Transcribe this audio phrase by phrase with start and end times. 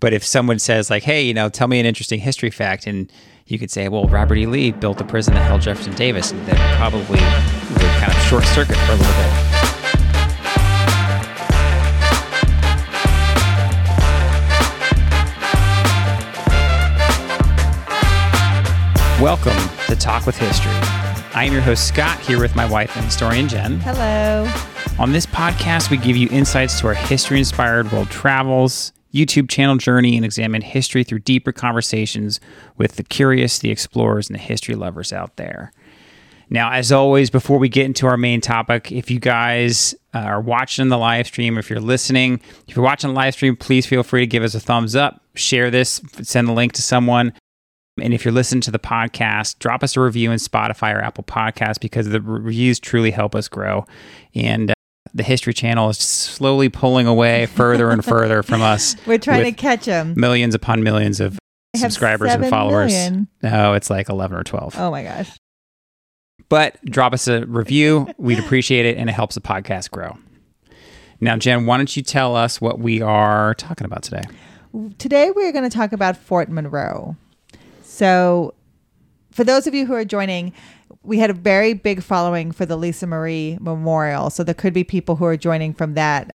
[0.00, 3.10] But if someone says like, "Hey, you know, tell me an interesting history fact," and
[3.46, 4.46] you could say, "Well, Robert E.
[4.46, 8.76] Lee built the prison that held Jefferson Davis," that probably would kind of short circuit
[8.76, 9.32] for a little bit.
[19.20, 19.58] Welcome
[19.88, 20.70] to Talk with History.
[21.34, 23.80] I am your host, Scott, here with my wife and historian, Jen.
[23.80, 24.48] Hello.
[25.00, 29.76] On this podcast, we give you insights to our history inspired world travels, YouTube channel
[29.76, 32.40] journey, and examine history through deeper conversations
[32.76, 35.72] with the curious, the explorers, and the history lovers out there.
[36.50, 40.40] Now, as always, before we get into our main topic, if you guys uh, are
[40.40, 44.02] watching the live stream, if you're listening, if you're watching the live stream, please feel
[44.02, 47.34] free to give us a thumbs up, share this, send the link to someone.
[48.00, 51.24] And if you're listening to the podcast, drop us a review in Spotify or Apple
[51.24, 53.86] Podcasts because the reviews truly help us grow.
[54.34, 54.72] And
[55.14, 58.96] the History Channel is slowly pulling away further and further from us.
[59.06, 60.14] We're trying to catch them.
[60.16, 61.38] millions upon millions of
[61.74, 62.92] I subscribers and followers.
[62.92, 63.28] million.
[63.42, 64.74] No, it's like 11 or 12.
[64.78, 65.30] Oh my gosh.
[66.48, 68.08] But drop us a review.
[68.16, 70.16] We'd appreciate it, and it helps the podcast grow.
[71.20, 74.22] Now, Jen, why don't you tell us what we are talking about today?
[74.98, 77.16] Today we're going to talk about Fort Monroe.
[77.82, 78.54] So,
[79.32, 80.52] for those of you who are joining,
[81.08, 84.28] we had a very big following for the Lisa Marie Memorial.
[84.28, 86.30] So, there could be people who are joining from that.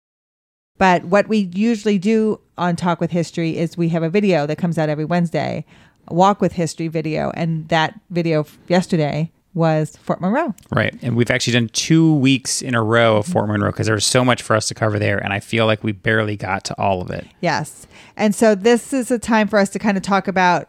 [0.78, 4.56] But what we usually do on Talk with History is we have a video that
[4.56, 5.66] comes out every Wednesday,
[6.08, 7.30] a Walk with History video.
[7.34, 10.54] And that video yesterday was Fort Monroe.
[10.70, 10.96] Right.
[11.02, 14.06] And we've actually done two weeks in a row of Fort Monroe because there was
[14.06, 15.18] so much for us to cover there.
[15.18, 17.26] And I feel like we barely got to all of it.
[17.40, 17.86] Yes.
[18.16, 20.68] And so this is a time for us to kind of talk about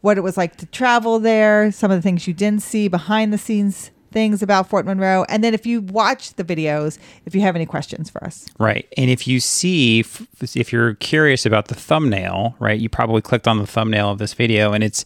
[0.00, 3.32] what it was like to travel there, some of the things you didn't see, behind
[3.32, 5.24] the scenes things about Fort Monroe.
[5.28, 8.46] And then if you watch the videos, if you have any questions for us.
[8.58, 8.92] Right.
[8.96, 13.58] And if you see, if you're curious about the thumbnail, right, you probably clicked on
[13.58, 15.04] the thumbnail of this video and it's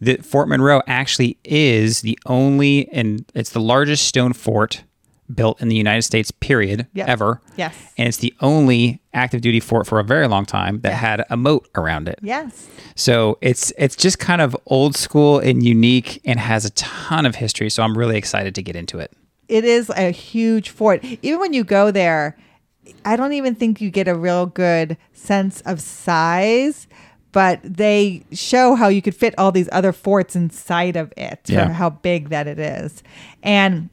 [0.00, 4.84] that Fort Monroe actually is the only, and it's the largest stone fort
[5.34, 7.08] built in the United States, period, Yep.
[7.08, 7.40] ever.
[7.56, 7.74] Yes.
[7.98, 10.96] And it's the only active duty fort for a very long time that Yeah.
[10.96, 12.18] had a moat around it.
[12.22, 12.66] Yes.
[12.94, 17.36] So it's it's just kind of old school and unique and has a ton of
[17.36, 17.70] history.
[17.70, 19.12] So I'm really excited to get into it.
[19.48, 21.04] It is a huge fort.
[21.22, 22.36] Even when you go there,
[23.04, 26.86] I don't even think you get a real good sense of size,
[27.32, 31.72] but they show how you could fit all these other forts inside of it Yeah.
[31.72, 33.02] how big that it is.
[33.42, 33.88] And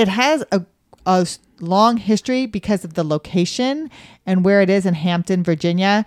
[0.00, 0.64] it has a,
[1.04, 1.26] a
[1.60, 3.90] long history because of the location
[4.24, 6.06] and where it is in Hampton, Virginia.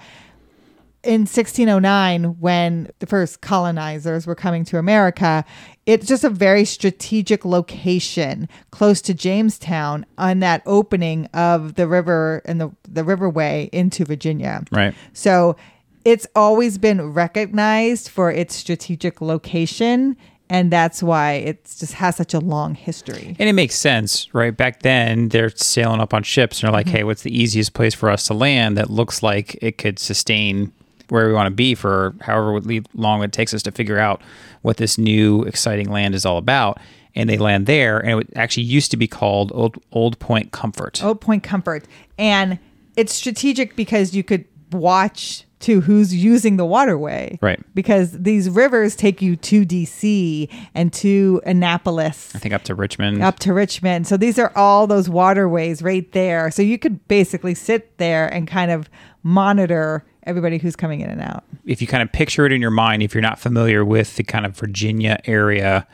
[1.04, 5.46] In 1609, when the first colonizers were coming to America,
[5.86, 12.42] it's just a very strategic location close to Jamestown on that opening of the river
[12.46, 14.64] and the, the riverway into Virginia.
[14.72, 14.96] Right.
[15.12, 15.56] So
[16.04, 20.18] it's always been recognized for its strategic location.
[20.50, 23.36] And that's why it just has such a long history.
[23.40, 24.56] And it makes sense, right?
[24.56, 26.98] Back then, they're sailing up on ships and they're like, mm-hmm.
[26.98, 30.72] hey, what's the easiest place for us to land that looks like it could sustain
[31.10, 32.60] where we want to be for however
[32.94, 34.22] long it takes us to figure out
[34.62, 36.80] what this new exciting land is all about?
[37.16, 41.04] And they land there, and it actually used to be called Old, Old Point Comfort.
[41.04, 41.86] Old Point Comfort.
[42.18, 42.58] And
[42.96, 47.40] it's strategic because you could watch to who's using the waterway.
[47.42, 47.60] Right.
[47.74, 52.36] Because these rivers take you to DC and to Annapolis.
[52.36, 53.24] I think up to Richmond.
[53.24, 54.08] Up to Richmond.
[54.08, 56.52] So these are all those waterways right there.
[56.52, 58.90] So you could basically sit there and kind of
[59.24, 61.44] monitor everybody who's coming in and out.
[61.66, 64.24] if you kind of picture it in your mind, if you're not familiar with the
[64.24, 65.88] kind of Virginia area.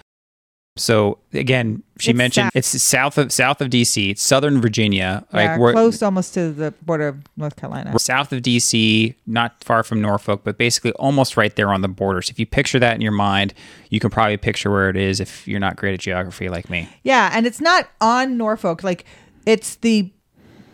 [0.80, 2.56] So again, she It's mentioned south.
[2.56, 6.72] it's south of south of DC, it's southern Virginia, Yeah, we're close almost to the
[6.84, 7.98] border of North Carolina.
[8.00, 12.22] south of DC, not far from Norfolk, but basically almost right there on the border.
[12.22, 13.54] So if you picture that in your mind,
[13.90, 16.88] you can probably picture where it is if you're not great at geography like me.
[17.04, 18.84] Yeah, and it's not on Norfolk.
[18.84, 19.06] Like
[19.46, 20.12] it's the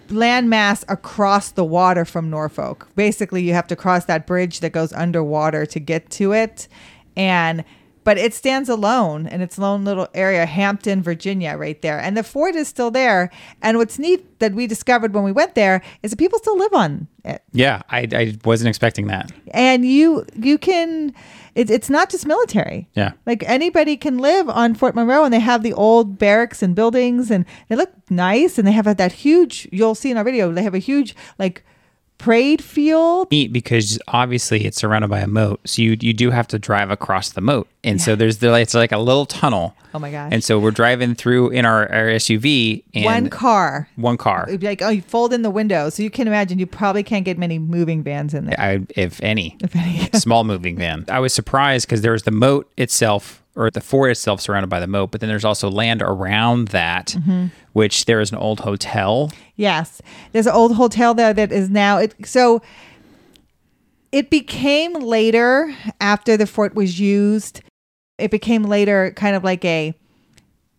[0.10, 2.88] landmass across the water from Norfolk.
[2.96, 6.68] Basically, you have to cross that bridge that goes underwater to get to it.
[7.18, 7.63] And
[8.06, 12.00] but it stands alone in its lone little area, Hampton, Virginia, right there.
[12.00, 13.31] And the fort is still there.
[13.62, 16.74] And what's neat that we discovered when we went there is that people still live
[16.74, 17.42] on it.
[17.52, 19.31] Yeah, I, I wasn't expecting that.
[19.52, 21.13] And you you can
[21.56, 22.88] it, it's not just military.
[22.94, 23.13] Yeah.
[23.25, 27.31] Like anybody can live on Fort Monroe and they have the old barracks and buildings
[27.31, 30.63] and they look nice and they have that huge, you'll see in our video, they
[30.63, 31.66] have a huge like
[32.17, 33.29] parade field.
[33.31, 36.89] Neat because obviously it's surrounded by a moat, so you you do have to drive
[36.91, 39.75] across the moat, and so there's the it's like a little tunnel.
[39.94, 40.29] Oh my gosh.
[40.33, 43.88] And so we're driving through in our, our SUV and One car.
[43.95, 44.44] one car.
[44.45, 45.89] It'd be like, oh, you fold in the window.
[45.89, 48.59] So you can imagine you probably can't get many moving vans in there.
[48.59, 50.09] I, if any, If any.
[50.13, 51.06] small moving van.
[51.07, 54.80] I was surprised because there was the moat itself, or the fort itself, surrounded by
[54.80, 57.48] the moat, but then there's also land around that, Mm-hmm.
[57.74, 59.31] which there is an old hotel.
[59.56, 60.02] Yes.
[60.34, 62.62] There's an old hotel there that is now it so
[64.12, 67.62] it became later after the fort was used.
[68.18, 69.94] It became later kind of like a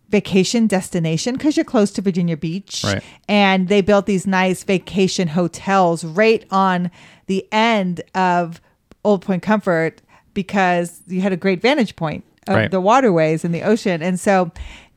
[0.08, 2.82] vacation destination because you're close to Virginia Beach.
[2.84, 3.02] Right.
[3.28, 6.90] And they built these nice vacation hotels right on
[7.26, 8.60] the end of
[9.04, 10.00] Old Point Comfort
[10.32, 12.70] because you had a great vantage point of Right.
[12.70, 14.02] the waterways and the ocean.
[14.02, 14.50] And so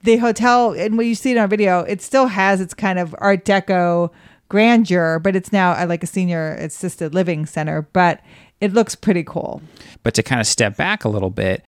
[0.04, 3.16] the hotel, and when you see it on video, it still has its kind of
[3.19, 4.12] Art Deco
[4.48, 7.84] grandeur, but it's now uh, like a senior assisted living center.
[7.94, 8.22] But
[8.62, 9.62] it looks pretty cool.
[10.04, 11.63] But to kind of step back a little bit,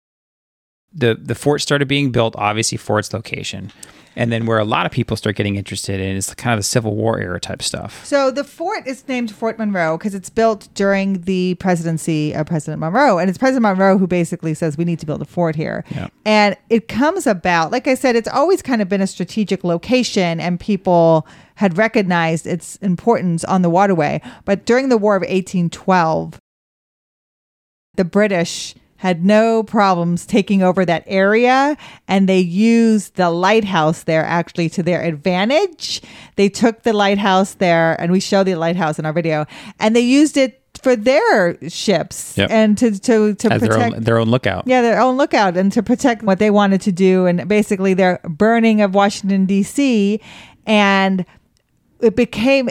[0.94, 3.72] the the fort started being built obviously for its location,
[4.19, 6.63] and then where a lot of people start getting interested in is kind of the
[6.63, 8.06] Civil War era type stuff.
[8.06, 12.81] So the fort is named Fort Monroe because it's built during the presidency of President
[12.81, 15.86] Monroe, and it's President Monroe who basically says we need to build a fort here.
[15.92, 16.10] Yeah.
[16.25, 20.42] And it comes about, like I said, it's always kind of been a strategic location,
[20.42, 21.25] and people
[21.56, 24.21] had recognized its importance on the waterway.
[24.44, 26.38] But during the War of 1812,
[27.95, 31.78] the British had no problems taking over that area
[32.10, 36.01] and they used the lighthouse there actually to their advantage.
[36.36, 39.46] They took the lighthouse there and we show the lighthouse in our video
[39.80, 42.51] and they used it for their ships Yep.
[42.51, 44.63] and to to to As their protect own, their own lookout.
[44.68, 48.19] yeah, their own lookout and to protect what they wanted to do and basically their
[48.25, 50.19] burning of Washington D.C.
[50.66, 51.25] and
[52.02, 52.69] it became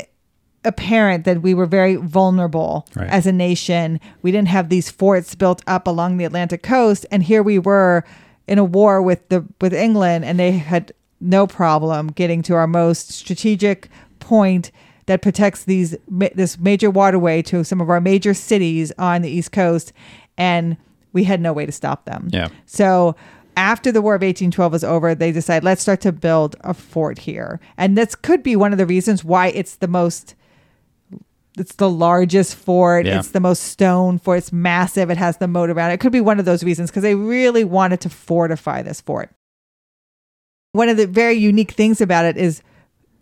[0.64, 3.08] apparent that we were very vulnerable Right.
[3.08, 4.00] as a nation.
[4.22, 8.04] We didn't have these forts built up along the Atlantic coast and here we were
[8.46, 12.66] in a war with the with England and they had no problem getting to our
[12.66, 13.88] most strategic
[14.20, 14.70] point
[15.06, 15.96] that protects these
[16.34, 19.92] this major waterway to some of our major cities on the East Coast,
[20.36, 20.76] and
[21.12, 22.28] we had no way to stop them.
[22.30, 22.48] Yeah.
[22.66, 23.16] So
[23.56, 27.20] after the War of 1812 was over, they decided let's start to build a fort
[27.20, 30.34] here, and this could be one of the reasons why it's the most.
[31.58, 33.06] It's the largest fort.
[33.06, 33.18] Yeah.
[33.18, 34.38] It's the most stone fort.
[34.38, 35.10] It's massive.
[35.10, 35.94] It has the moat around it.
[35.94, 39.30] It could be one of those reasons because they really wanted to fortify this fort.
[40.72, 42.62] One of the very unique things about it is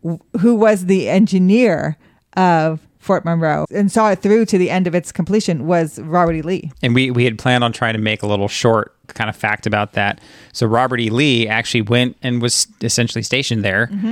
[0.02, 1.96] w- who was the engineer
[2.36, 6.34] of Fort Monroe and saw it through to the end of its completion was Robert
[6.34, 6.42] E.
[6.42, 6.72] Lee.
[6.82, 9.64] And we, we had planned on trying to make a little short kind of fact
[9.64, 10.20] about that.
[10.52, 11.08] So Robert E.
[11.08, 13.86] Lee actually went and was essentially stationed there.
[13.86, 14.10] Mm-hmm.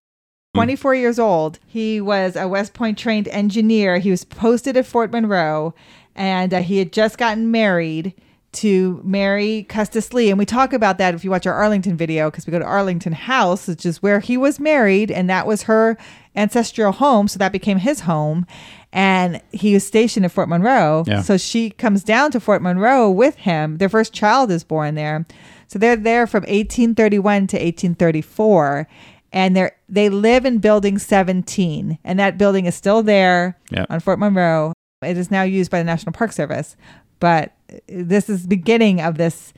[0.54, 1.58] 24 years old.
[1.66, 3.98] He was a West Point trained engineer.
[3.98, 5.74] He was posted at Fort Monroe
[6.14, 8.14] and uh, he had just gotten married
[8.52, 10.30] to Mary Custis Lee.
[10.30, 12.64] And we talk about that if you watch our Arlington video, because we go to
[12.64, 15.98] Arlington House, which is where he was married, and that was her
[16.36, 17.26] ancestral home.
[17.26, 18.46] So that became his home.
[18.92, 21.02] And he was stationed at Fort Monroe.
[21.06, 21.22] Yeah.
[21.22, 23.78] So she comes down to Fort Monroe with him.
[23.78, 25.26] Their first child is born there.
[25.66, 28.86] So they're there from 1831 to 1834
[29.34, 33.84] and they they live in building 17 and that building is still there Yeah.
[33.90, 34.72] on Fort Monroe.
[35.02, 36.76] It is now used by the National Park Service,
[37.20, 37.52] but
[37.88, 39.52] this is the beginning of this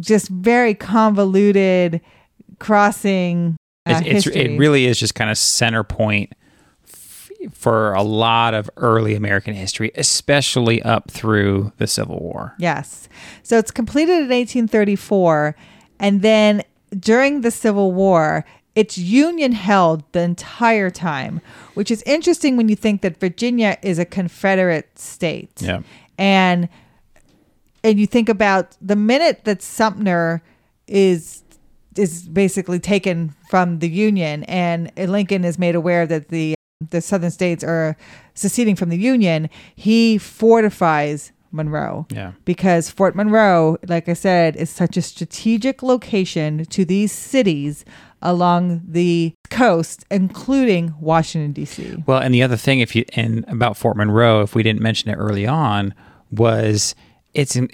[0.00, 2.00] just very convoluted
[2.58, 3.56] crossing
[3.86, 6.32] uh, It's, it's, it really is just kind of center point
[6.88, 12.54] f- for a lot of early American history, especially up through the Civil War.
[12.58, 13.08] Yes.
[13.42, 15.54] So it's completed in 1834.
[16.00, 16.62] And then
[16.98, 18.44] during the Civil War,
[18.76, 21.40] it's Union held the entire time,
[21.74, 25.50] which is interesting when you think that Virginia is a Confederate state.
[25.60, 25.80] Yeah.
[26.18, 26.68] And
[27.82, 30.42] and you think about the minute that Sumter
[30.86, 31.42] is
[31.96, 36.54] is basically taken from the Union and Lincoln is made aware that the
[36.90, 37.96] the southern states are
[38.34, 42.32] seceding from the Union, he fortifies Monroe Yeah.
[42.44, 47.82] because Fort Monroe, like I said, is such a strategic location to these cities
[48.26, 52.02] along the coast, including Washington D.C.
[52.06, 55.08] Well, and the other thing, if you and about Fort Monroe, if we didn't mention
[55.10, 55.94] it early on,
[56.30, 56.94] was
[57.32, 57.68] it's an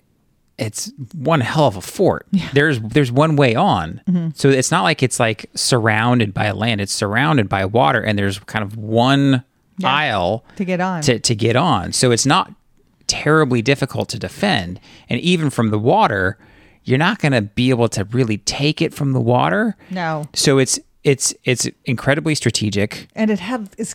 [0.58, 2.26] it's one hell of a fort.
[2.52, 4.28] There's there's one way on, Mm-hmm.
[4.34, 6.80] so it's not like it's like surrounded by land.
[6.80, 9.42] It's surrounded by water, and there's kind of one
[9.78, 9.88] Yeah.
[9.88, 11.02] aisle To get on.
[11.02, 11.92] to to get on.
[11.92, 12.52] So it's not
[13.06, 14.78] terribly difficult to defend,
[15.08, 16.38] and even from the water,
[16.84, 19.76] you're not going to be able to really take it from the water.
[19.90, 20.26] No.
[20.34, 23.08] So it's it's it's incredibly strategic.
[23.14, 23.94] and it had it's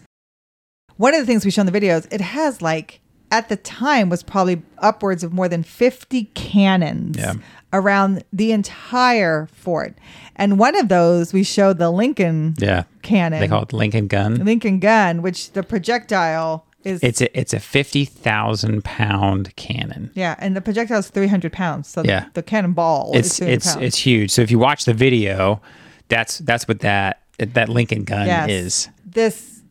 [0.97, 2.99] one of the things we show in the videos, it has like
[3.31, 7.33] at the time was probably upwards of more than 50 cannons Yeah.
[7.73, 9.97] around the entire fort.
[10.37, 12.83] And one of those we showed the Lincoln Yeah.
[13.01, 13.39] cannon.
[13.41, 14.35] They call it Lincoln gun.
[14.45, 20.11] Lincoln gun, which the projectile is It's a it's a fifty thousand pound cannon.
[20.15, 21.87] yeah, and the projectile is 300 pounds.
[21.87, 22.25] So Yeah.
[22.25, 23.83] the, the cannonball It's 300 it's pounds.
[23.85, 24.31] it's huge.
[24.31, 25.61] So if you watch the video,
[26.07, 28.49] that's that's what that that Lincoln gun Yes.
[28.49, 28.89] is.
[29.05, 29.61] This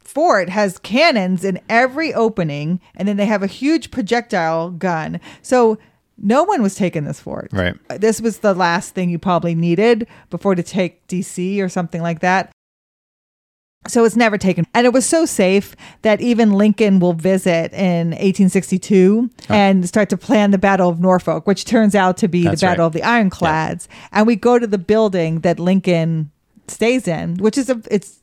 [0.00, 5.20] fort has cannons in every opening, and then they have a huge projectile gun.
[5.42, 5.78] So
[6.16, 7.48] no one was taking this fort.
[7.52, 7.74] Right.
[7.98, 12.20] This was the last thing you probably needed before to take DC or something like
[12.20, 12.52] that.
[13.86, 14.66] So it's never taken.
[14.74, 20.16] And it was so safe that even Lincoln will visit in 1862 and start to
[20.16, 22.86] plan the Battle of Norfolk, which turns out to be That's the Battle right.
[22.86, 23.88] of the Ironclads.
[24.12, 26.30] And we go to the building that Lincoln
[26.68, 28.18] stays in, which is a it's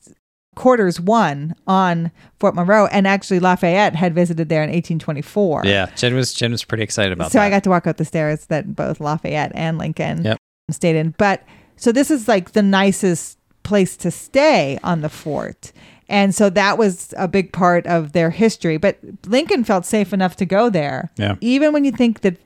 [0.54, 2.86] quarters one on Fort Monroe.
[2.86, 5.62] And actually Lafayette had visited there in 1824.
[5.64, 7.32] Yeah, Jen was Jen was pretty excited about that.
[7.32, 7.44] So that.
[7.46, 10.38] I got to walk up the stairs that both Lafayette and Lincoln Yep.
[10.70, 11.14] stayed in.
[11.18, 11.44] But
[11.76, 15.72] so this is like the nicest place to stay on the fort.
[16.08, 18.76] And so that was a big part of their history.
[18.76, 21.10] But Lincoln felt safe enough to go there.
[21.16, 21.36] Yeah.
[21.40, 22.36] Even when you think that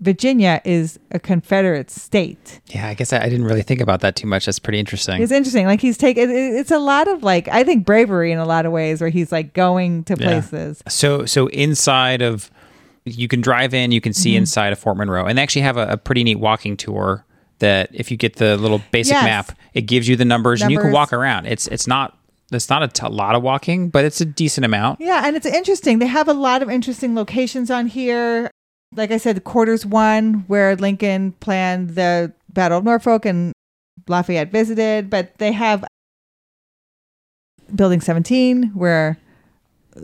[0.00, 2.60] Virginia is a Confederate state.
[2.68, 4.46] yeah, I guess I, I didn't really think about that too much.
[4.46, 5.20] That's pretty interesting.
[5.22, 5.66] It's interesting.
[5.66, 8.64] Like he's taken, it- it's a lot of like, I think bravery in a lot
[8.64, 10.26] of ways where he's like going to Yeah.
[10.40, 10.82] places.
[10.88, 12.50] So so inside of
[13.04, 14.22] you can drive in, you can Mm-hmm.
[14.22, 17.26] see inside of Fort Monroe, and they actually have a, a pretty neat walking tour.
[17.60, 19.24] That if you get the little basic Yes.
[19.24, 21.46] map, it gives you the numbers, and you can walk around.
[21.46, 22.18] It's it's not
[22.52, 25.00] it's not a t- lot of walking, but it's a decent amount.
[25.00, 25.98] Yeah, and it's interesting.
[26.00, 28.50] They have a lot of interesting locations on here.
[28.96, 33.52] Like I said, quarters one, where Lincoln planned the Battle of Norfolk and
[34.08, 35.84] Lafayette visited, but they have
[37.74, 39.16] Building 17, where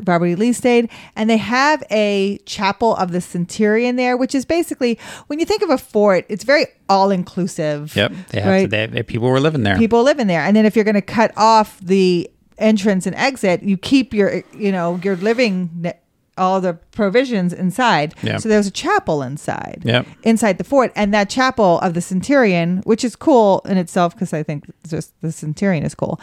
[0.04, 0.34] Robert E.
[0.34, 5.38] Lee stayed, and they have a chapel of the Centurion there, which is basically when
[5.38, 7.94] you think of a fort, it's very all inclusive.
[7.96, 8.70] Yep, they have Right.
[8.70, 9.76] they, they- people were living there.
[9.76, 13.14] people live in there and then if you're going to cut off the entrance and
[13.16, 15.92] exit you keep your you know your living
[16.38, 18.38] all the provisions inside Yeah.
[18.38, 20.06] so there's a chapel inside Yep.
[20.22, 24.32] inside the fort and that chapel of the centurion which is cool in itself because
[24.32, 26.18] i think just the centurion is cool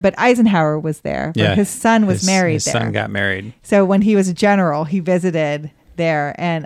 [0.00, 1.54] but eisenhower was there Yeah.
[1.54, 3.52] his son was His- married His there son got married.
[3.62, 6.64] so when he was a general, he visited there and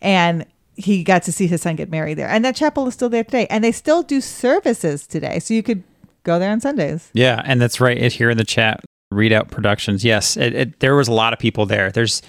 [0.00, 2.28] and he got to see his son get married there.
[2.28, 3.46] And that chapel is still there today.
[3.48, 5.38] And they still do services today.
[5.38, 5.84] So you could
[6.24, 7.10] go there on Sundays.
[7.12, 7.96] Yeah, and that's right.
[7.96, 8.80] It here in the chat.
[9.12, 10.04] Readout Productions.
[10.04, 11.92] Yes, it, it, there was a lot of people there.
[11.92, 12.22] There's,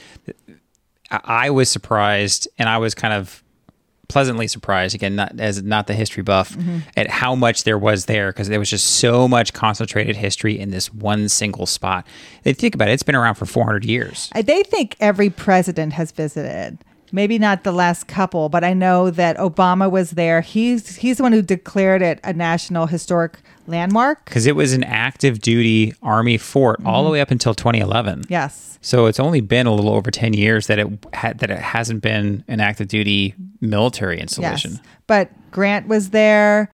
[1.10, 3.44] I I was surprised, and I was kind of
[4.08, 6.80] pleasantly surprised again, not as not the history buff, Mm-hmm.
[6.98, 10.70] at how much there was there because there was just so much concentrated history in
[10.72, 12.06] this one single spot.
[12.44, 14.30] They think about it; it's been around for 400 years.
[14.36, 16.78] They think every president has visited.
[17.12, 20.42] Maybe not the last couple, but I know that Obama was there.
[20.42, 24.26] He's he's the one who declared it a national historic landmark.
[24.26, 27.06] Because it was an active duty Army fort all Mm-hmm.
[27.06, 28.24] the way up until 2011.
[28.30, 28.78] Yes.
[28.82, 32.02] So it's only been a little over 10 years that it had that it hasn't
[32.02, 34.72] been an active duty military installation.
[34.74, 34.82] Yes.
[35.08, 36.72] But Grant was there.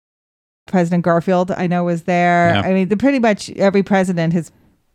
[0.66, 2.54] President Garfield, I know, was there.
[2.54, 2.60] Yeah.
[2.62, 4.52] I mean, the, pretty much every president has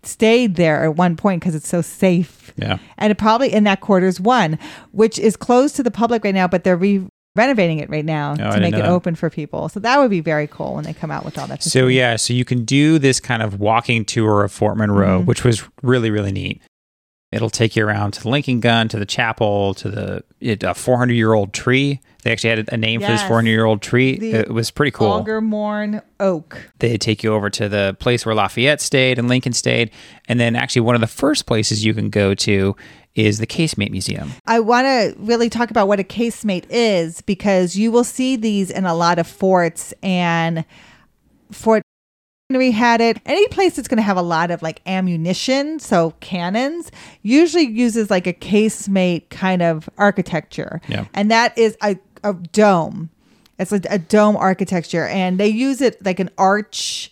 [0.08, 2.54] stayed there at one point because it's so safe.
[2.58, 2.78] Yeah.
[2.98, 4.58] And it probably in that quarters one,
[4.92, 8.32] which is closed to the public right now, but they're re- renovating it right now
[8.40, 8.90] Oh, to make it that.
[8.90, 9.70] open for people.
[9.70, 11.62] So that would be very cool when they come out with all that.
[11.62, 11.72] Stuff.
[11.72, 15.26] So yeah, so you can do this kind of walking tour of Fort Monroe, Mm-hmm.
[15.28, 16.62] which was really really neat.
[17.32, 20.74] It'll take you around to the Lincoln Gun, to the chapel, to the it, a
[20.74, 22.00] 400 year old tree.
[22.28, 24.18] They actually had a name for this 400 year old tree.
[24.18, 25.14] The it was pretty cool.
[25.14, 26.72] Algernourne Oak.
[26.80, 29.92] They take you over to the place where Lafayette stayed and Lincoln stayed,
[30.28, 32.76] and then actually one of the first places you can go to
[33.16, 34.34] is the Casemate Museum.
[34.46, 38.72] I want to really talk about what a casemate is because you will see these
[38.72, 40.66] in a lot of forts and
[41.54, 41.82] Fort
[42.50, 43.22] Henry had it.
[43.26, 46.92] Any place that's going to have a lot of like ammunition, so cannons,
[47.22, 50.82] usually uses like a casemate kind of architecture.
[50.90, 51.06] Yeah.
[51.14, 51.98] And that is a,
[52.30, 53.10] a dome.
[53.60, 57.12] It's a, a dome architecture and they use it like an arch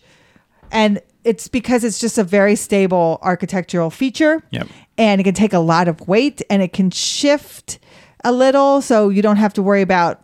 [0.70, 4.68] and it's because it's just a very stable architectural feature Yep.
[4.96, 7.78] and it can take a lot of weight and it can shift
[8.24, 10.20] a little so you don't have to worry about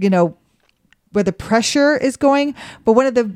[0.00, 0.36] you know
[1.12, 3.34] where the pressure is going but one of the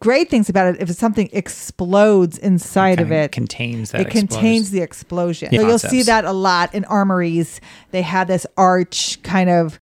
[0.00, 4.70] great things about it if something explodes inside of Kinda it contains that it contains
[4.70, 5.60] the explosion Yeah.
[5.60, 9.78] so you'll see that a lot in armories they have this arch kind of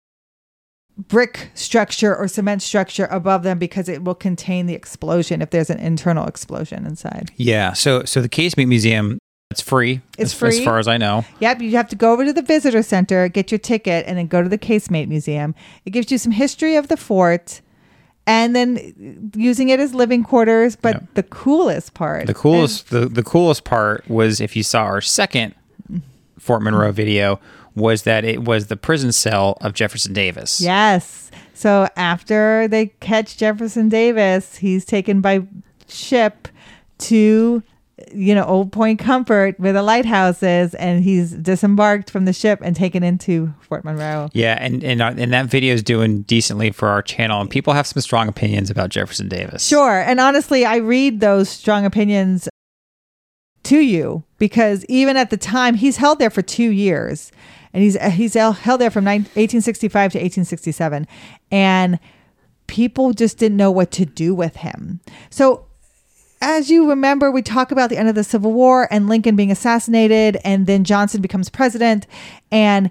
[0.96, 5.70] brick structure or cement structure above them because it will contain the explosion if there's
[5.70, 7.30] an internal explosion inside.
[7.36, 7.72] Yeah.
[7.72, 9.18] So so the Casemate Museum,
[9.50, 10.00] it's free.
[10.18, 10.58] It's as, free.
[10.58, 11.24] as far as I know.
[11.40, 14.26] Yep, you have to go over to the visitor center, get your ticket, and then
[14.26, 15.54] go to the Casemate Museum.
[15.84, 17.60] It gives you some history of the fort
[18.26, 20.76] and then using it as living quarters.
[20.76, 21.04] But Yep.
[21.14, 25.54] the coolest part, The coolest the, the coolest part was if you saw our second
[26.38, 27.40] Fort Monroe video
[27.74, 30.60] was that it was the prison cell of Jefferson Davis.
[30.60, 31.30] Yes.
[31.54, 35.46] So after they catch Jefferson Davis, he's taken by
[35.88, 36.48] ship
[36.98, 37.62] to
[38.12, 42.60] you know Old Point Comfort where the lighthouse is, and he's disembarked from the ship
[42.62, 44.28] and taken into Fort Monroe.
[44.32, 47.72] Yeah, and and, uh, and that video is doing decently for our channel, and people
[47.72, 49.64] have some strong opinions about Jefferson Davis.
[49.64, 50.00] Sure.
[50.00, 52.48] And honestly, I read those strong opinions
[53.64, 57.32] to you because even at the time, he's held there for two years.
[57.74, 61.06] And he's uh, he's held there from nine- 1865 to 1867.
[61.50, 61.98] And
[62.66, 65.00] people just didn't know what to do with him.
[65.28, 65.66] So
[66.40, 69.50] as you remember, we talk about the end of the Civil War and Lincoln being
[69.50, 72.06] assassinated, and then Johnson becomes president.
[72.52, 72.90] And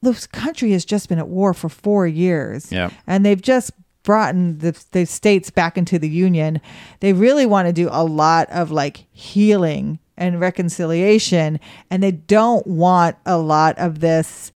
[0.00, 2.70] this country has just been at war for four years.
[2.70, 2.90] Yeah.
[3.06, 3.72] And they've just
[4.04, 6.60] brought in the, the states back into the Union.
[7.00, 11.58] They really want to do a lot of like healing and reconciliation.
[11.90, 14.52] And they don't want a lot of this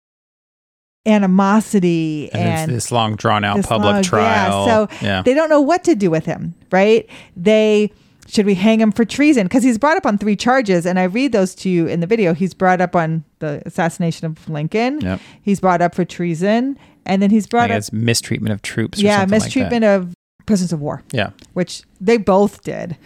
[1.06, 4.66] animosity and, and, this long drawn out public long- trial.
[4.66, 5.22] Yeah, so yeah.
[5.22, 7.08] they don't know what to do with him, right?
[7.36, 7.92] They
[8.26, 9.46] should we hang him for treason?
[9.46, 12.06] Because he's brought up on three charges, and I read those to you in the
[12.06, 12.32] video.
[12.32, 15.00] He's brought up on the assassination of Lincoln.
[15.00, 15.20] Yep.
[15.42, 19.00] He's brought up for treason, and then he's brought up mistreatment of troops.
[19.00, 19.46] Or yeah something like that.
[19.46, 20.14] mistreatment of
[20.50, 21.30] prisoners of war, Yeah.
[21.54, 22.96] which they both did.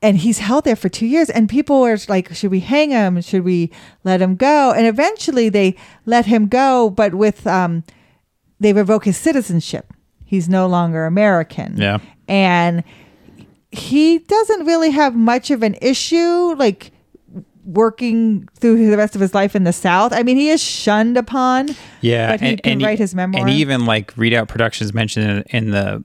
[0.00, 3.20] And he's held there for two years, and people were like, "Should we hang him?
[3.20, 3.70] Should we
[4.04, 7.84] let him go?" And eventually, they let him go, but with um,
[8.58, 9.92] they revoke his citizenship.
[10.24, 11.76] He's no longer American.
[11.76, 11.98] Yeah.
[12.28, 12.82] and
[13.74, 16.90] he doesn't really have much of an issue, like
[17.64, 20.12] working through the rest of his life in the South.
[20.12, 21.68] I mean, he is shunned upon.
[22.00, 23.40] Yeah, but he can he- write his memoir.
[23.40, 26.04] And even like Readout Productions mentioned in, in the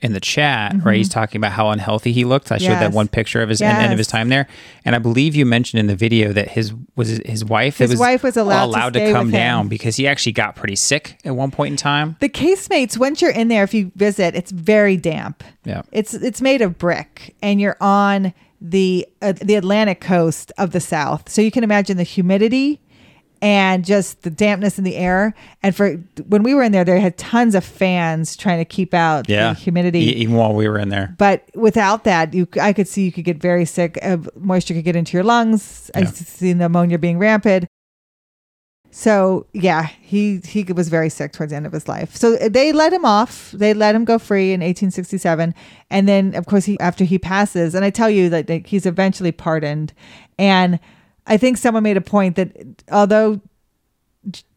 [0.00, 0.96] in the chat, right?
[0.96, 2.52] He's talking about how unhealthy he looked.
[2.52, 2.94] I showed that Mm-hmm.
[2.94, 4.48] One picture of his end, end of his time there,
[4.84, 7.78] and I believe you mentioned in the video that his was his, wife.
[7.78, 11.36] His wife was allowed to to, come down because he actually got pretty sick at
[11.36, 12.16] one point in time.
[12.20, 15.44] The casemates, once you're in there, if you visit, it's very damp.
[15.64, 15.82] Yeah.
[15.92, 20.80] It's it's made of brick, and you're on the uh, the Atlantic coast of the
[20.80, 22.80] South, so you can imagine the humidity
[23.40, 25.34] and just the dampness in the air.
[25.62, 25.92] And for
[26.26, 29.52] when we were in there, they had tons of fans trying to keep out Yeah,
[29.52, 30.00] the humidity.
[30.00, 31.14] E- even while we were in there.
[31.18, 33.98] but without that, you I could see you could get very sick.
[34.02, 35.90] Uh, moisture could get into your lungs.
[35.94, 36.06] I Yeah.
[36.10, 37.66] see pneumonia being rampant.
[38.90, 42.16] So yeah, he he was very sick towards the end of his life.
[42.16, 43.52] So they let him off.
[43.52, 45.54] They let him go free in 1867,
[45.90, 48.86] and then of course he after he passes, and I tell you that that he's
[48.86, 49.92] eventually pardoned.
[50.38, 50.80] And
[51.28, 52.50] I think someone made a point that
[52.90, 53.40] although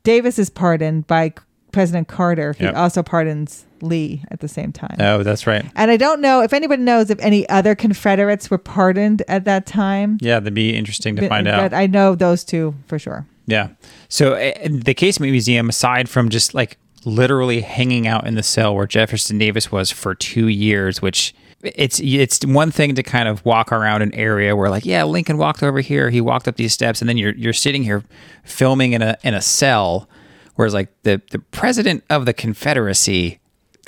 [0.04, 1.34] Davis is pardoned by
[1.72, 2.76] President Carter, he Yep.
[2.76, 4.98] also pardons Lee at the same time.
[5.00, 5.64] Oh, that's right.
[5.76, 9.66] And I don't know if anybody knows if any other Confederates were pardoned at that
[9.66, 10.18] time.
[10.22, 11.72] Yeah, that'd be interesting to But- find out.
[11.72, 13.26] But I know those two for sure.
[13.48, 13.70] Yeah.
[14.10, 18.76] So uh, the Casemate Museum, aside from just like literally hanging out in the cell
[18.76, 23.44] where Jefferson Davis was for two years, which it's it's one thing to kind of
[23.46, 26.74] walk around an area where like yeah Lincoln walked over here, he walked up these
[26.74, 28.04] steps, and then you're you're sitting here
[28.44, 30.10] filming in a in a cell,
[30.56, 33.40] whereas like the the president of the Confederacy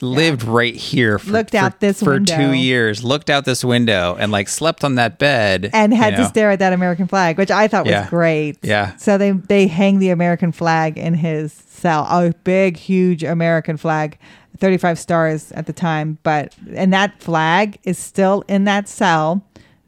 [0.01, 2.35] lived right here for, Looked for- out this for window.
[2.35, 6.17] two years looked out this window and like slept on that bed And had you
[6.17, 6.27] to know.
[6.27, 8.09] stare at that American flag, which I thought was Yeah.
[8.09, 8.57] great.
[8.63, 8.95] Yeah.
[8.97, 14.17] So they they hang the American flag in his cell, a big, huge American flag,
[14.57, 16.17] 35 stars at the time.
[16.23, 19.43] But and that flag is still in that cell,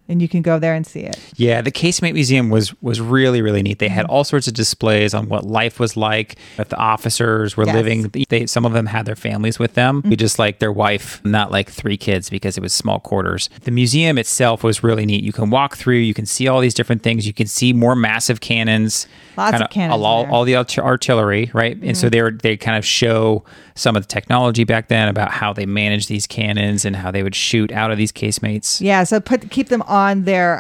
[0.07, 1.17] and you can go there and see it.
[1.35, 3.79] Yeah, the Casemate Museum was was really really neat.
[3.79, 4.13] They had mm-hmm.
[4.13, 6.35] all sorts of displays on what life was like.
[6.57, 7.75] If the officers were Yes.
[7.75, 9.99] living, they some of them had their families with them.
[10.01, 10.09] Mm-hmm.
[10.09, 13.49] We just like their wife, not like three kids because it was small quarters.
[13.61, 15.23] The museum itself was really neat.
[15.23, 17.25] You can walk through, you can see all these different things.
[17.25, 21.51] You can see more massive cannons, Lots kinda of cannons all, all the art- artillery,
[21.53, 21.77] right?
[21.81, 22.11] And so mm-hmm.
[22.11, 23.43] they were, they kind of show
[23.75, 27.23] some of the technology back then about how they managed these cannons and how they
[27.23, 28.81] would shoot out of these casemates.
[28.81, 29.03] Yeah.
[29.03, 30.59] So put keep them on their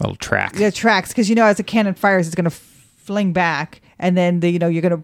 [0.00, 0.52] Little track.
[0.54, 4.16] the tracks because you know as a cannon fires it's going to fling back and
[4.16, 5.02] then the, you know you're going to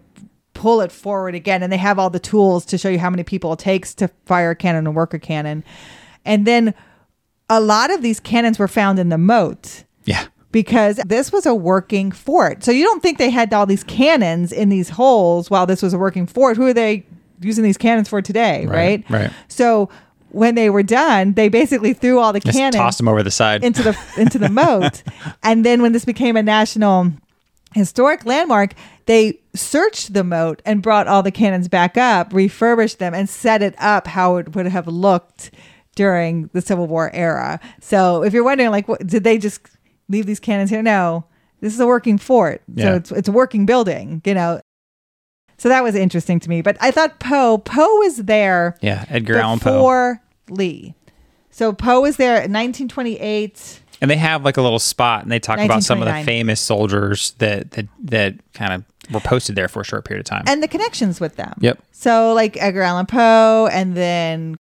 [0.53, 3.23] pull it forward again and they have all the tools to show you how many
[3.23, 5.65] people it takes to fire a cannon and work a cannon
[6.23, 6.73] and then
[7.49, 10.27] a lot of these cannons were found in the moat Yeah.
[10.55, 14.51] Because this was a working fort so you don't think they had all these cannons
[14.51, 17.05] in these holes while this was a working fort who are they
[17.41, 19.03] using these cannons for today, right?
[19.09, 19.31] Right, right.
[19.47, 19.89] So
[20.29, 23.31] when they were done, they basically threw all the Just cannons tossed them over the
[23.31, 23.63] side.
[23.63, 25.03] into the into the moat.
[25.43, 27.11] And then when this became a national
[27.73, 28.73] historic landmark,
[29.05, 33.61] they searched the moat and brought all the cannons back up, refurbished them, and set
[33.61, 35.51] it up how it would have looked
[35.95, 37.59] during the Civil War era.
[37.79, 39.61] So if you're wondering, like, what, did they just
[40.09, 40.81] leave these cannons here?
[40.83, 41.25] No,
[41.61, 42.61] this is a working fort.
[42.77, 42.95] So Yeah.
[42.95, 44.21] it's it's a working building.
[44.25, 44.61] You know.
[45.57, 46.61] So that was interesting to me.
[46.61, 49.71] But I thought Poe Poe was there yeah, Edgar Allan Poe.
[49.77, 50.95] before Lee.
[51.49, 53.79] So Poe was there in 1928.
[54.01, 56.59] And they have like a little spot, and they talk about some of the famous
[56.59, 60.43] soldiers that that that kind of were posted there for a short period of time.
[60.47, 61.53] and the connections with them.
[61.61, 61.81] Yep.
[61.93, 64.57] So like Edgar Allan Poe, and then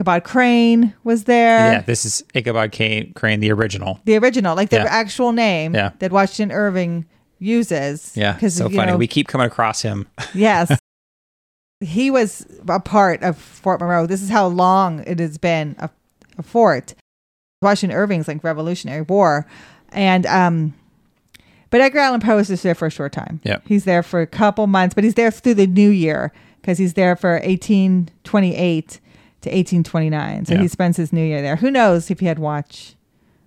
[0.00, 1.72] Ichabod Crane was there.
[1.72, 3.98] yeah, this is Ichabod Crane, Crane the original.
[4.04, 4.84] The original, like the Yeah.
[4.88, 5.92] actual name Yeah.
[6.00, 7.06] that Washington Irving
[7.38, 8.12] uses.
[8.14, 8.92] Yeah, so you funny.
[8.92, 10.06] know, we keep coming across him.
[10.34, 10.78] yes.
[11.80, 14.06] he was a part of Fort Monroe.
[14.06, 15.88] This is how long it has been a,
[16.38, 16.94] a fort.
[17.62, 19.46] Washington Irving's like Revolutionary War.
[19.92, 20.74] And um
[21.70, 23.40] but Edgar Allan Poe is just there for a short time.
[23.44, 23.58] Yeah.
[23.66, 26.94] He's there for a couple months, but he's there through the new year because he's
[26.94, 29.00] there for 1828
[29.42, 30.46] to 1829.
[30.46, 30.60] So Yeah.
[30.62, 31.56] he spends his new year there.
[31.56, 32.94] Who knows if he had watch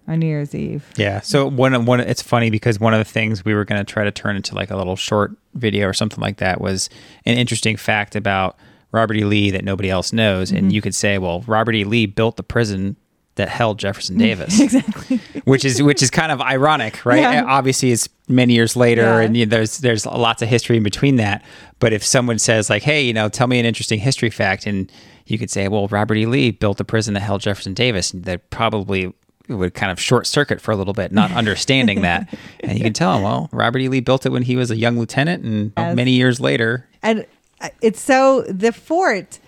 [0.07, 0.85] on New Year's Eve?
[0.97, 1.19] Yeah.
[1.21, 4.03] So one one it's funny because one of the things we were going to try
[4.03, 6.89] to turn into like a little short video or something like that was
[7.25, 8.57] an interesting fact about
[8.91, 9.23] Robert E.
[9.23, 10.57] Lee that nobody else knows, Mm-hmm.
[10.57, 11.83] and you could say, well, Robert E.
[11.83, 12.95] Lee built the prison
[13.35, 14.59] that held Jefferson Davis.
[14.59, 15.17] exactly.
[15.45, 17.21] which is which is kind of ironic, right?
[17.21, 17.45] Yeah.
[17.47, 19.19] Obviously, it's many years later, Yeah.
[19.21, 21.43] and you know, there's there's lots of history in between that.
[21.79, 24.91] But if someone says like, "Hey, you know, tell me an interesting history fact," and
[25.29, 26.25] you could say, "Well, Robert E.
[26.25, 29.13] Lee built the prison that held Jefferson Davis," that probably
[29.47, 32.31] would kind of short circuit for a little bit, not understanding that.
[32.61, 33.87] And you can tell him, well, Robert E.
[33.89, 35.95] Lee built it when he was a young lieutenant, and Yes.
[35.95, 37.25] many years later, and
[37.61, 39.39] uh, it's so the fort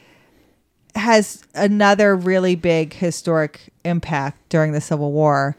[0.95, 5.55] has another really big historic impact during the Civil War.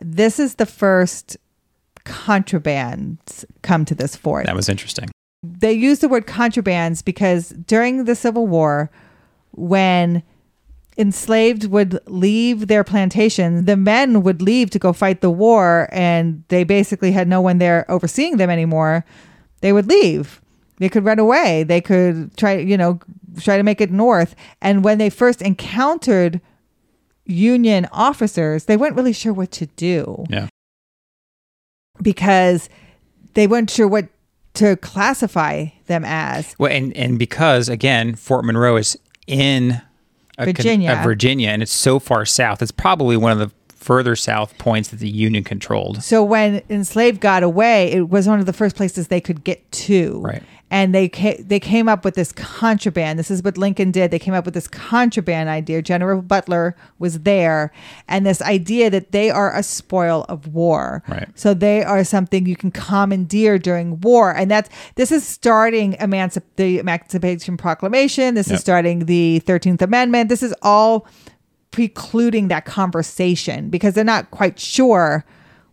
[0.00, 1.36] This is the first
[2.06, 4.46] contrabands come to this fort.
[4.46, 5.10] that was interesting.
[5.42, 8.90] They use the word contrabands because during the Civil War,
[9.52, 10.22] when
[10.98, 16.44] enslaved would leave their plantation, the men would leave to go fight the war, and
[16.48, 19.04] they basically had no one there overseeing them anymore.
[19.60, 20.40] They would leave.
[20.78, 21.62] They could run away.
[21.62, 23.00] They could try, you know,
[23.40, 24.34] try to make it north.
[24.60, 26.40] And when they first encountered
[27.26, 30.48] Union officers, they weren't really sure what to do Yeah.
[32.02, 32.68] because
[33.34, 34.08] they weren't sure what
[34.54, 36.54] to classify them as.
[36.58, 38.98] Well, and and because again, Fort Monroe is
[39.30, 39.80] in
[40.38, 40.98] a con- Virginia.
[40.98, 42.62] a Virginia, and it's so far south.
[42.62, 46.02] It's probably one of the further south points that the Union controlled.
[46.02, 49.70] So when enslaved got away, it was one of the first places they could get
[49.72, 50.20] to.
[50.20, 50.42] Right.
[50.72, 53.18] And they ca- they came up with this contraband.
[53.18, 54.12] This is what Lincoln did.
[54.12, 55.82] They came up with this contraband idea.
[55.82, 57.72] General Butler was there,
[58.06, 61.02] and this idea that they are a spoil of war.
[61.08, 61.28] Right.
[61.34, 66.42] So they are something you can commandeer during war, and that's this is starting emancip-
[66.54, 68.34] the Emancipation Proclamation.
[68.34, 68.54] This Yep.
[68.54, 70.28] is starting the Thirteenth Amendment.
[70.28, 71.06] This is all
[71.72, 75.24] precluding that conversation because they're not quite sure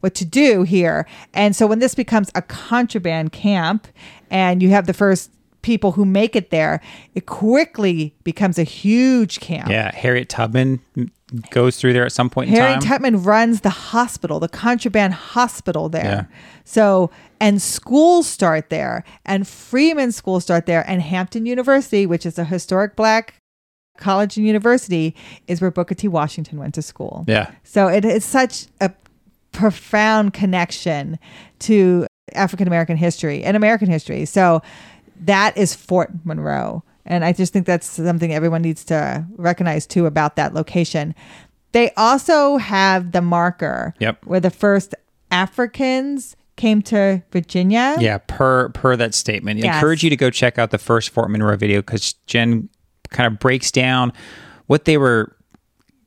[0.07, 1.05] what to do here.
[1.33, 3.87] And so when this becomes a contraband camp
[4.31, 5.29] and you have the first
[5.61, 6.79] people who make it there,
[7.13, 9.69] it quickly becomes a huge camp.
[9.69, 10.79] Yeah, Harriet Tubman
[11.51, 12.81] goes through there at some point in Harriet.
[12.81, 16.05] Tubman runs the hospital, the contraband hospital there.
[16.05, 16.25] Yeah.
[16.63, 22.39] So, and schools start there, and Freedmen schools start there, and Hampton University, which is
[22.39, 23.33] a historic black
[23.97, 25.15] college and university,
[25.47, 26.07] is where Booker T.
[26.07, 27.25] Washington went to school.
[27.27, 28.91] yeah, So it is such a
[29.57, 31.17] profound connection
[31.59, 34.25] to African American history and American history.
[34.25, 34.61] So
[35.21, 36.83] that is Fort Monroe.
[37.05, 41.15] And I just think that's something everyone needs to recognize too about that location.
[41.71, 44.25] They also have the marker Yep.
[44.25, 44.93] where the first
[45.31, 47.95] Africans came to Virginia.
[47.99, 48.17] yeah.
[48.17, 49.75] Per per that statement, I Yes.
[49.75, 52.69] encourage you to go check out the first Fort Monroe video because Jen
[53.09, 54.11] kind of breaks down
[54.65, 55.35] what they were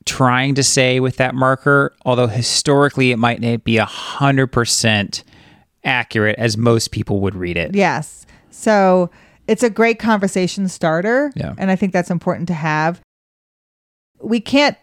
[0.07, 1.95] trying to say with that marker.
[2.05, 5.25] Although historically, it might not be a hundred percent
[5.85, 7.75] accurate as most people would read it.
[7.75, 8.27] Yes.
[8.51, 9.11] So
[9.47, 11.33] it's a great conversation starter.
[11.35, 11.55] Yeah.
[11.59, 13.01] And I think that's important to have.
[14.21, 14.77] We can't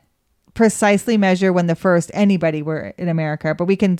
[0.53, 3.99] precisely measure when the first anybody were in America, but we can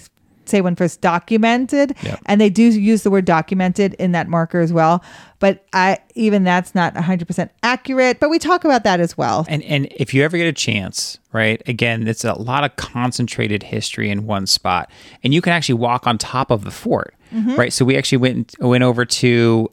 [0.50, 1.96] say when first documented.
[2.04, 2.22] Yep.
[2.26, 5.04] And they do use the word documented in that marker as well.
[5.40, 9.46] But I even that's not 100% accurate, but we talk about that as well.
[9.48, 11.62] And and if you ever get a chance, right?
[11.68, 14.90] Again, it's a lot of concentrated history in one spot,
[15.24, 17.56] and you can actually walk on top of the fort, mm-hmm.
[17.56, 17.72] right?
[17.72, 19.72] So we actually went went over to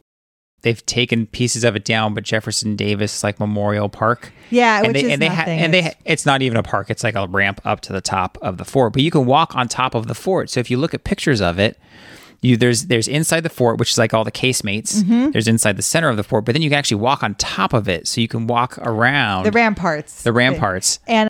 [0.65, 4.33] they've taken pieces of it down, but Jefferson Davis like Memorial Park.
[4.51, 6.91] Yeah, and which they and they ha- and they it's not even a park.
[6.91, 9.55] It's like a ramp up to the top of the fort, but you can walk
[9.55, 10.51] on top of the fort.
[10.51, 11.79] So if you look at pictures of it,
[12.41, 15.03] you there's there's inside the fort, which is like all the casemates.
[15.03, 15.31] Mm-hmm.
[15.31, 17.73] There's inside the center of the fort, but then you can actually walk on top
[17.73, 20.23] of it, so you can walk around the ramparts.
[20.23, 20.99] the ramparts.
[21.07, 21.29] And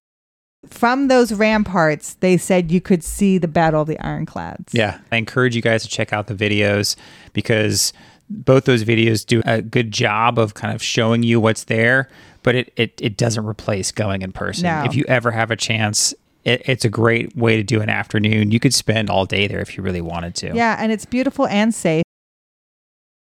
[0.69, 4.73] from those ramparts, they said you could see the Battle of the Ironclads.
[4.73, 6.97] Yeah, I encourage you guys to check out the videos
[7.33, 7.93] because
[8.29, 12.09] both those videos do a good job of kind of showing you what's there,
[12.43, 14.65] but it it, it doesn't replace going in person.
[14.65, 14.85] No.
[14.85, 18.51] If you ever have a chance, it, it's a great way to do an afternoon.
[18.51, 20.55] You could spend all day there if you really wanted to.
[20.55, 22.05] Yeah, and it's beautiful and safe.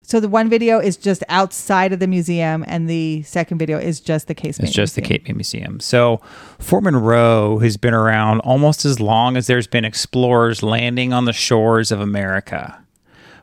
[0.02, 3.98] So the one video is just outside of the museum, and the second video is
[3.98, 4.60] just the case.
[4.60, 5.80] It's just the Cape May Museum.
[5.80, 6.20] So
[6.60, 11.32] Fort Monroe has been around almost as long as there's been explorers landing on the
[11.32, 12.85] shores of America.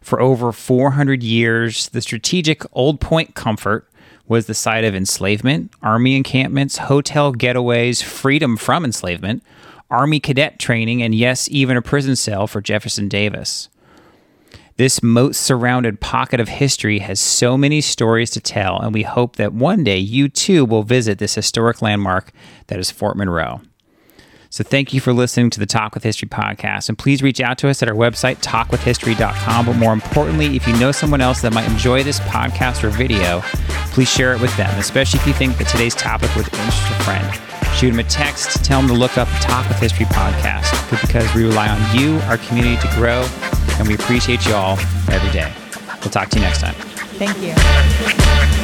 [0.03, 3.89] For over 400 years, the strategic Old Point Comfort
[4.27, 9.43] was the site of enslavement, army encampments, hotel getaways, freedom from enslavement,
[9.89, 13.69] army cadet training, and yes, even a prison cell for Jefferson Davis.
[14.75, 19.37] This moat surrounded pocket of history has so many stories to tell, and we hope
[19.37, 22.31] that one day you too will visit this historic landmark
[22.67, 23.61] that is Fort Monroe.
[24.53, 26.87] So, thank you for listening to the Talk with History podcast.
[26.87, 29.65] And please reach out to us at our website, talkwithhistory.com.
[29.65, 33.41] But more importantly, if you know someone else that might enjoy this podcast or video,
[33.93, 37.03] please share it with them, especially if you think that today's topic would interest a
[37.03, 37.39] friend.
[37.77, 41.33] Shoot them a text, tell them to look up the Talk with History podcast because
[41.33, 43.27] we rely on you, our community, to grow,
[43.79, 44.77] and we appreciate you all
[45.09, 45.51] every day.
[46.01, 46.75] We'll talk to you next time.
[47.17, 48.62] Thank you.